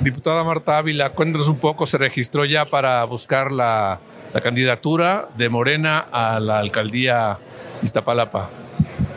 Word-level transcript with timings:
Diputada 0.00 0.44
Marta 0.44 0.78
Ávila, 0.78 1.10
cuéntanos 1.10 1.48
un 1.48 1.58
poco, 1.58 1.86
se 1.86 1.98
registró 1.98 2.44
ya 2.44 2.64
para 2.66 3.02
buscar 3.04 3.52
la, 3.52 4.00
candidatura 4.42 5.28
de 5.36 5.48
Morena 5.48 6.06
a 6.10 6.40
la 6.40 6.58
alcaldía 6.58 7.38
Iztapalapa. 7.82 8.50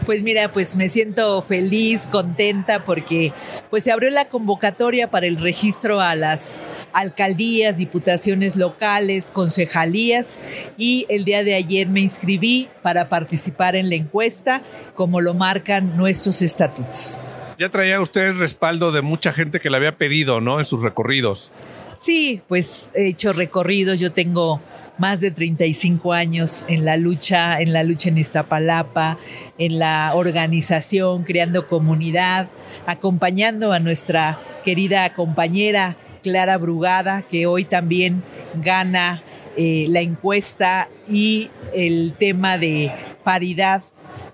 Pues 0.06 0.24
mira, 0.24 0.52
pues 0.52 0.76
me 0.76 0.88
siento 0.88 1.42
feliz, 1.42 2.08
contenta 2.08 2.86
porque 2.86 3.34
pues 3.70 3.84
se 3.84 3.92
abrió 3.92 4.10
la 4.12 4.30
convocatoria 4.30 5.10
para 5.10 5.26
el 5.26 5.38
registro 5.38 6.00
a 6.00 6.16
las 6.16 6.60
alcaldías, 6.94 7.78
diputaciones 7.78 8.56
locales, 8.56 9.32
concejalías 9.32 10.40
y 10.78 11.06
el 11.10 11.26
día 11.26 11.44
de 11.44 11.56
ayer 11.56 11.90
me 11.90 12.00
inscribí 12.00 12.70
para 12.82 13.10
participar 13.10 13.76
en 13.76 13.90
la 13.90 13.96
encuesta 13.96 14.62
como 14.96 15.20
lo 15.20 15.34
marcan 15.34 15.98
nuestros 15.98 16.42
estatutos. 16.42 17.20
Ya 17.60 17.70
traía 17.70 18.00
usted 18.02 18.36
respaldo 18.38 18.92
de 18.92 19.02
mucha 19.02 19.34
gente 19.34 19.60
que 19.60 19.70
le 19.70 19.78
había 19.78 19.98
pedido, 19.98 20.42
¿no? 20.42 20.60
En 20.60 20.66
sus 20.66 20.84
recorridos. 20.84 21.52
Sí, 21.98 22.42
pues 22.48 22.92
he 22.94 23.08
hecho 23.08 23.34
recorridos, 23.34 24.00
yo 24.00 24.12
tengo 24.12 24.62
más 25.00 25.20
de 25.20 25.32
35 25.32 26.14
años 26.14 26.66
en 26.68 26.86
la 26.86 26.98
lucha, 26.98 27.60
en 27.60 27.74
la 27.74 27.84
lucha 27.84 28.10
en 28.10 28.20
Iztapalapa, 28.20 29.18
en 29.58 29.80
la 29.80 30.12
organización, 30.14 31.24
creando 31.24 31.68
comunidad, 31.68 32.50
acompañando 32.86 33.74
a 33.74 33.80
nuestra 33.80 34.40
querida 34.64 35.14
compañera 35.14 35.96
Clara 36.22 36.58
Brugada, 36.58 37.24
que 37.24 37.48
hoy 37.48 37.64
también 37.64 38.22
gana 38.62 39.24
eh, 39.56 39.88
la 39.90 40.02
encuesta 40.02 40.90
y 41.10 41.50
el 41.74 42.14
tema 42.18 42.60
de 42.60 42.92
paridad 43.24 43.82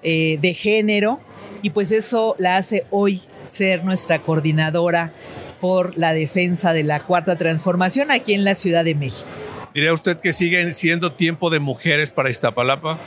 eh, 0.03 0.38
de 0.41 0.53
género. 0.53 1.20
Y 1.62 1.71
pues 1.71 1.91
eso 1.91 2.35
la 2.38 2.57
hace 2.57 2.85
hoy 2.89 3.21
ser 3.45 3.84
nuestra 3.84 4.20
coordinadora 4.20 5.13
por 5.59 5.98
la 5.98 6.13
defensa 6.13 6.73
de 6.73 6.84
la 6.84 6.99
cuarta 6.99 7.38
transformación 7.38 8.12
aquí 8.12 8.34
en 8.34 8.43
la 8.43 8.55
Ciudad 8.55 8.84
de 8.84 8.95
México. 8.95 9.29
¿Diría 9.74 9.93
usted 9.93 10.18
que 10.18 10.34
siguen 10.34 10.74
siendo 10.74 11.13
tiempo 11.13 11.49
de 11.49 11.59
mujeres 11.59 12.12
para 12.12 12.29
Iztapalapa? 12.29 12.99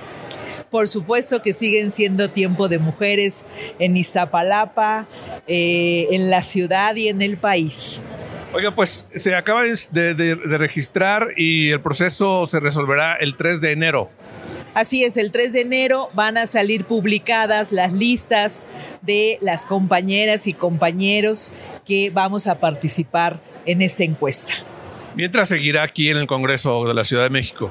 Por 0.71 0.89
supuesto 0.89 1.43
que 1.43 1.53
siguen 1.53 1.93
siendo 1.93 2.31
tiempo 2.31 2.69
de 2.69 2.79
mujeres 2.79 3.45
en 3.79 3.97
Iztapalapa, 3.97 5.07
eh, 5.47 6.09
en 6.11 6.29
la 6.29 6.43
ciudad 6.43 6.97
y 6.97 7.09
en 7.09 7.23
el 7.23 7.37
país. 7.37 8.03
Oiga, 8.53 8.75
pues 8.75 9.07
se 9.15 9.35
acaba 9.35 9.63
de, 9.65 10.15
de, 10.15 10.59
registrar 10.59 11.29
y 11.37 11.71
el 11.71 11.81
proceso 11.81 12.47
se 12.47 12.59
resolverá 12.59 13.15
el 13.15 13.37
3 13.37 13.61
de 13.61 13.73
enero. 13.73 14.11
Así 14.77 15.05
es, 15.05 15.17
el 15.17 15.33
3 15.33 15.55
de 15.55 15.63
enero 15.63 16.11
van 16.13 16.37
a 16.37 16.47
salir 16.47 16.85
publicadas 16.85 17.73
las 17.73 17.95
listas 17.95 18.63
de 19.01 19.39
las 19.41 19.65
compañeras 19.65 20.47
y 20.47 20.53
compañeros 20.53 21.51
que 21.87 22.11
vamos 22.11 22.47
a 22.47 22.61
participar 22.61 23.41
en 23.65 23.81
esta 23.81 24.05
encuesta. 24.05 24.53
Mientras 25.15 25.49
seguirá 25.49 25.83
aquí 25.83 26.11
en 26.11 26.19
el 26.19 26.27
Congreso 26.27 26.87
de 26.87 26.93
la 26.93 27.05
Ciudad 27.05 27.23
de 27.23 27.31
México. 27.31 27.71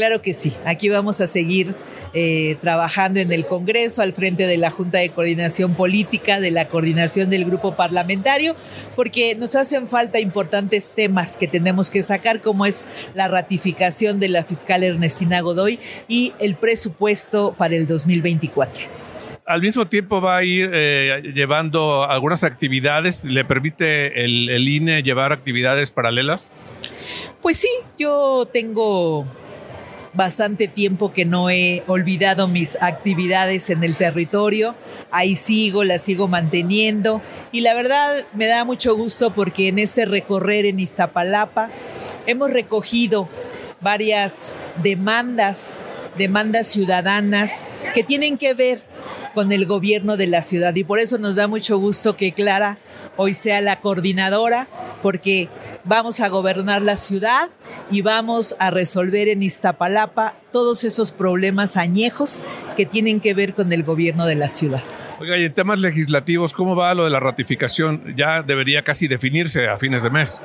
Claro 0.00 0.22
que 0.22 0.32
sí, 0.32 0.54
aquí 0.64 0.88
vamos 0.88 1.20
a 1.20 1.26
seguir 1.26 1.74
eh, 2.14 2.56
trabajando 2.62 3.20
en 3.20 3.32
el 3.32 3.44
Congreso 3.44 4.00
al 4.00 4.14
frente 4.14 4.46
de 4.46 4.56
la 4.56 4.70
Junta 4.70 4.96
de 4.96 5.10
Coordinación 5.10 5.74
Política, 5.74 6.40
de 6.40 6.50
la 6.50 6.68
coordinación 6.68 7.28
del 7.28 7.44
grupo 7.44 7.76
parlamentario, 7.76 8.56
porque 8.96 9.34
nos 9.34 9.56
hacen 9.56 9.88
falta 9.88 10.18
importantes 10.18 10.92
temas 10.92 11.36
que 11.36 11.46
tenemos 11.48 11.90
que 11.90 12.02
sacar, 12.02 12.40
como 12.40 12.64
es 12.64 12.86
la 13.14 13.28
ratificación 13.28 14.20
de 14.20 14.30
la 14.30 14.42
fiscal 14.42 14.84
Ernestina 14.84 15.42
Godoy 15.42 15.78
y 16.08 16.32
el 16.38 16.54
presupuesto 16.54 17.54
para 17.58 17.76
el 17.76 17.86
2024 17.86 18.84
al 19.44 19.62
mismo 19.62 19.88
tiempo 19.88 20.20
va 20.20 20.36
a 20.36 20.44
ir 20.44 20.70
eh, 20.72 21.32
llevando 21.34 22.04
algunas 22.04 22.44
actividades. 22.44 23.24
¿Le 23.24 23.44
permite 23.44 24.24
el, 24.24 24.48
el, 24.48 24.68
INE 24.68 25.02
llevar 25.02 25.32
actividades 25.32 25.90
paralelas? 25.90 26.48
Pues 27.42 27.56
sí, 27.56 27.68
yo 27.98 28.48
tengo 28.52 29.26
bastante 30.12 30.68
tiempo 30.68 31.12
que 31.12 31.24
no 31.24 31.50
he 31.50 31.82
olvidado 31.86 32.48
mis 32.48 32.80
actividades 32.82 33.70
en 33.70 33.84
el 33.84 33.96
territorio. 33.96 34.74
Ahí 35.10 35.36
sigo, 35.36 35.84
las 35.84 36.02
sigo 36.02 36.28
manteniendo. 36.28 37.22
Y 37.52 37.60
la 37.60 37.74
verdad 37.74 38.24
me 38.34 38.46
da 38.46 38.64
mucho 38.64 38.96
gusto 38.96 39.32
porque 39.32 39.68
en 39.68 39.78
este 39.78 40.04
recorrer 40.04 40.66
en 40.66 40.80
Iztapalapa 40.80 41.70
hemos 42.26 42.52
recogido 42.52 43.28
varias 43.80 44.54
demandas, 44.82 45.78
demandas 46.20 46.66
ciudadanas 46.66 47.64
que 47.94 48.04
tienen 48.04 48.36
que 48.36 48.52
ver 48.52 48.82
con 49.34 49.52
el 49.52 49.64
gobierno 49.64 50.18
de 50.18 50.26
la 50.26 50.42
ciudad. 50.42 50.74
Y 50.74 50.84
por 50.84 51.00
eso 51.00 51.16
nos 51.16 51.34
da 51.34 51.48
mucho 51.48 51.78
gusto 51.78 52.14
que 52.14 52.32
Clara 52.32 52.76
hoy 53.16 53.32
sea 53.32 53.62
la 53.62 53.80
coordinadora, 53.80 54.68
porque 55.00 55.48
vamos 55.84 56.20
a 56.20 56.28
gobernar 56.28 56.82
la 56.82 56.98
ciudad 56.98 57.48
y 57.90 58.02
vamos 58.02 58.54
a 58.58 58.70
resolver 58.70 59.28
en 59.28 59.42
Iztapalapa 59.42 60.34
todos 60.52 60.84
esos 60.84 61.10
problemas 61.10 61.78
añejos 61.78 62.40
que 62.76 62.84
tienen 62.84 63.20
que 63.20 63.32
ver 63.32 63.54
con 63.54 63.72
el 63.72 63.82
gobierno 63.82 64.26
de 64.26 64.34
la 64.34 64.50
ciudad. 64.50 64.82
Oiga, 65.20 65.38
y 65.38 65.44
en 65.44 65.52
temas 65.52 65.78
legislativos, 65.78 66.54
¿cómo 66.54 66.74
va 66.74 66.94
lo 66.94 67.04
de 67.04 67.10
la 67.10 67.20
ratificación? 67.20 68.14
Ya 68.16 68.42
debería 68.42 68.84
casi 68.84 69.06
definirse 69.06 69.68
a 69.68 69.76
fines 69.76 70.02
de 70.02 70.08
mes. 70.08 70.40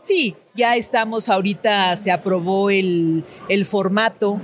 Sí, 0.00 0.36
ya 0.54 0.76
estamos 0.76 1.28
ahorita, 1.28 1.96
se 1.96 2.12
aprobó 2.12 2.70
el, 2.70 3.24
el 3.48 3.66
formato 3.66 4.40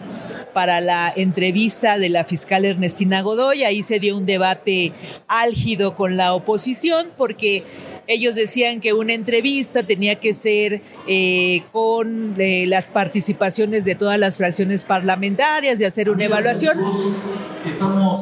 para 0.56 0.80
la 0.80 1.12
entrevista 1.14 1.98
de 1.98 2.08
la 2.08 2.24
fiscal 2.24 2.64
Ernestina 2.64 3.20
Godoy. 3.20 3.64
Ahí 3.64 3.82
se 3.82 4.00
dio 4.00 4.16
un 4.16 4.24
debate 4.24 4.94
álgido 5.28 5.94
con 5.94 6.16
la 6.16 6.32
oposición 6.32 7.08
porque 7.18 7.62
ellos 8.06 8.36
decían 8.36 8.80
que 8.80 8.94
una 8.94 9.12
entrevista 9.12 9.82
tenía 9.82 10.14
que 10.14 10.32
ser 10.32 10.80
eh, 11.06 11.62
con 11.72 12.40
eh, 12.40 12.64
las 12.66 12.88
participaciones 12.88 13.84
de 13.84 13.96
todas 13.96 14.18
las 14.18 14.38
fracciones 14.38 14.86
parlamentarias, 14.86 15.78
de 15.78 15.84
hacer 15.84 16.08
una 16.08 16.24
evaluación. 16.24 16.78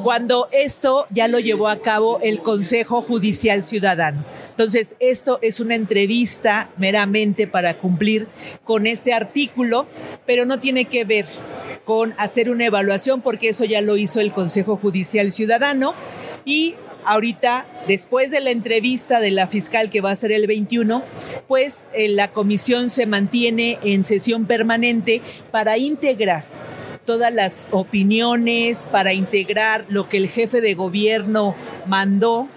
Cuando 0.03 0.49
esto 0.51 1.07
ya 1.11 1.29
lo 1.29 1.39
llevó 1.39 1.69
a 1.69 1.83
cabo 1.83 2.19
el 2.21 2.41
Consejo 2.41 3.01
Judicial 3.01 3.63
Ciudadano. 3.63 4.25
Entonces, 4.51 4.97
esto 4.99 5.39
es 5.41 5.61
una 5.61 5.77
entrevista 5.77 6.69
meramente 6.79 7.47
para 7.47 7.75
cumplir 7.75 8.27
con 8.65 8.89
este 8.89 9.13
artículo, 9.13 9.87
pero 10.27 10.47
no 10.47 10.59
tiene 10.59 10.87
que 10.87 11.05
ver 11.05 11.27
con 11.85 12.15
hacer 12.19 12.51
una 12.51 12.67
evaluación, 12.67 13.21
porque 13.21 13.51
eso 13.51 13.65
ya 13.65 13.81
lo 13.81 13.97
hizo 13.97 14.21
el 14.21 14.33
Consejo 14.33 14.77
Judicial 14.77 15.33
Ciudadano. 15.33 15.95
Y 16.45 16.75
ahorita, 17.05 17.67
después 17.87 18.31
de 18.31 18.41
la 18.41 18.51
entrevista 18.51 19.21
de 19.21 19.31
la 19.31 19.47
fiscal 19.47 19.91
que 19.91 20.01
va 20.01 20.11
a 20.11 20.17
ser 20.17 20.33
el 20.33 20.47
21, 20.47 21.03
pues 21.47 21.89
eh, 21.95 22.09
la 22.09 22.31
comisión 22.31 22.91
se 22.91 23.07
mantiene 23.07 23.79
en 23.83 24.05
sesión 24.05 24.47
permanente 24.47 25.21
para 25.51 25.77
integrar 25.79 26.45
todas 27.05 27.33
las 27.33 27.69
opiniones, 27.71 28.89
para 28.91 29.13
integrar 29.13 29.85
lo 29.89 30.09
que 30.09 30.17
el 30.17 30.29
jefe 30.29 30.61
de 30.61 30.75
gobierno 30.75 31.55
mandó 31.87 32.49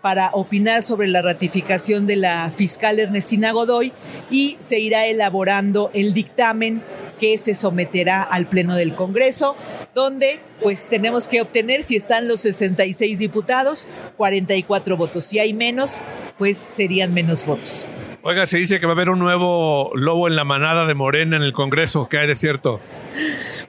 para 0.00 0.30
opinar 0.32 0.82
sobre 0.82 1.08
la 1.08 1.22
ratificación 1.22 2.06
de 2.06 2.16
la 2.16 2.50
fiscal 2.54 3.00
Ernestina 3.00 3.50
Godoy 3.50 3.92
y 4.30 4.56
se 4.60 4.78
irá 4.78 5.06
elaborando 5.06 5.90
el 5.92 6.14
dictamen 6.14 6.82
que 7.18 7.36
se 7.38 7.54
someterá 7.54 8.22
al 8.22 8.46
Pleno 8.46 8.74
del 8.76 8.94
Congreso, 8.94 9.56
donde 9.94 10.40
pues 10.62 10.88
tenemos 10.88 11.28
que 11.28 11.42
obtener, 11.42 11.82
si 11.82 11.96
están 11.96 12.28
los 12.28 12.40
66 12.40 13.18
diputados, 13.18 13.88
44 14.16 14.96
votos. 14.96 15.24
Si 15.24 15.38
hay 15.38 15.52
menos, 15.52 16.02
pues 16.38 16.70
serían 16.74 17.12
menos 17.12 17.44
votos. 17.44 17.86
Oiga, 18.22 18.46
se 18.46 18.58
dice 18.58 18.80
que 18.80 18.86
va 18.86 18.92
a 18.92 18.94
haber 18.94 19.10
un 19.10 19.18
nuevo 19.18 19.90
lobo 19.94 20.26
en 20.28 20.36
la 20.36 20.44
manada 20.44 20.86
de 20.86 20.94
Morena 20.94 21.36
en 21.36 21.42
el 21.42 21.52
Congreso. 21.52 22.08
¿Qué 22.08 22.18
hay 22.18 22.26
de 22.26 22.36
cierto? 22.36 22.80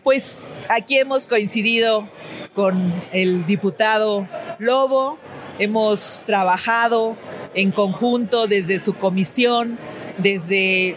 Pues 0.03 0.43
aquí 0.69 0.97
hemos 0.97 1.27
coincidido 1.27 2.07
con 2.55 2.91
el 3.11 3.45
diputado 3.45 4.27
Lobo, 4.57 5.17
hemos 5.59 6.23
trabajado 6.25 7.15
en 7.53 7.71
conjunto 7.71 8.47
desde 8.47 8.79
su 8.79 8.95
comisión, 8.95 9.77
desde 10.17 10.95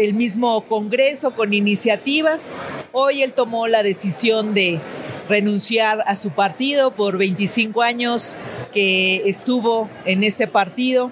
el 0.00 0.14
mismo 0.14 0.62
Congreso 0.62 1.32
con 1.32 1.52
iniciativas. 1.52 2.50
Hoy 2.92 3.22
él 3.22 3.34
tomó 3.34 3.68
la 3.68 3.82
decisión 3.82 4.54
de 4.54 4.80
renunciar 5.28 6.02
a 6.06 6.16
su 6.16 6.30
partido 6.30 6.92
por 6.92 7.18
25 7.18 7.82
años 7.82 8.34
que 8.72 9.28
estuvo 9.28 9.90
en 10.06 10.24
este 10.24 10.46
partido. 10.46 11.10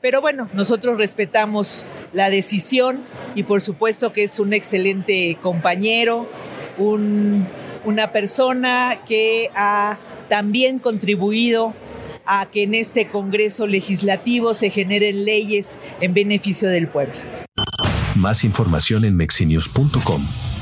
Pero 0.00 0.22
bueno, 0.22 0.48
nosotros 0.54 0.96
respetamos 0.96 1.84
la 2.14 2.30
decisión 2.30 3.02
y 3.34 3.42
por 3.42 3.60
supuesto 3.60 4.12
que 4.12 4.24
es 4.24 4.40
un 4.40 4.54
excelente 4.54 5.36
compañero, 5.42 6.26
una 6.78 8.10
persona 8.10 9.02
que 9.06 9.50
ha 9.54 9.98
también 10.28 10.78
contribuido 10.78 11.74
a 12.24 12.46
que 12.50 12.62
en 12.62 12.74
este 12.74 13.08
Congreso 13.08 13.66
legislativo 13.66 14.54
se 14.54 14.70
generen 14.70 15.24
leyes 15.26 15.78
en 16.00 16.14
beneficio 16.14 16.68
del 16.68 16.88
pueblo. 16.88 17.14
Más 18.16 18.44
información 18.44 19.04
en 19.04 19.16
mexinews.com. 19.16 20.59